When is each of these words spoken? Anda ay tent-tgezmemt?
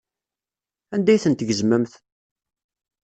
Anda 0.93 1.11
ay 1.13 1.21
tent-tgezmemt? 1.23 1.93